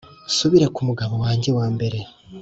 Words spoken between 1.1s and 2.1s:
wanjye wa mbere